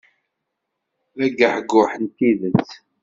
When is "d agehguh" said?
1.17-1.91